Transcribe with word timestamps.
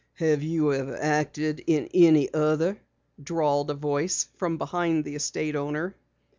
"Have 0.15 0.41
you 0.41 0.73
ever 0.73 0.97
acted 0.99 1.63
in 1.67 1.87
any 1.93 2.33
other?" 2.33 2.81
drawled 3.23 3.69
a 3.69 3.75
voice 3.75 4.29
from 4.35 4.57
behind 4.57 5.05
the 5.05 5.13
estate 5.13 5.55
owner. 5.55 5.95